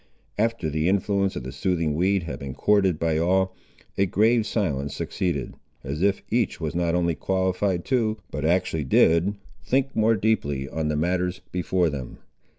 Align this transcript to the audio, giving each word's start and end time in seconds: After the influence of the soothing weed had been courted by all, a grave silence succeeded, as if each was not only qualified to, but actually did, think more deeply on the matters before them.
After 0.39 0.67
the 0.67 0.89
influence 0.89 1.35
of 1.35 1.43
the 1.43 1.51
soothing 1.51 1.93
weed 1.93 2.23
had 2.23 2.39
been 2.39 2.55
courted 2.55 2.97
by 2.97 3.19
all, 3.19 3.55
a 3.99 4.07
grave 4.07 4.47
silence 4.47 4.95
succeeded, 4.95 5.53
as 5.83 6.01
if 6.01 6.23
each 6.31 6.59
was 6.59 6.73
not 6.73 6.95
only 6.95 7.13
qualified 7.13 7.85
to, 7.85 8.17
but 8.31 8.43
actually 8.43 8.83
did, 8.85 9.35
think 9.63 9.95
more 9.95 10.15
deeply 10.15 10.67
on 10.67 10.87
the 10.87 10.95
matters 10.97 11.41
before 11.51 11.91
them. 11.91 12.17